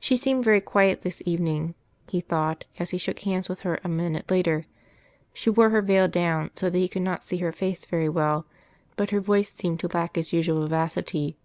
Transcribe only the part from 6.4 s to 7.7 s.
so that he could not see her